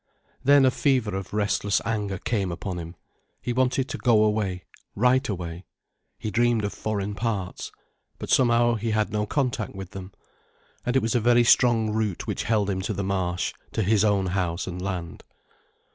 [0.43, 2.95] Then a fever of restless anger came upon him.
[3.39, 5.65] He wanted to go away—right away.
[6.17, 7.71] He dreamed of foreign parts.
[8.17, 10.11] But somehow he had no contact with them.
[10.87, 14.03] And it was a very strong root which held him to the Marsh, to his
[14.03, 15.23] own house and land.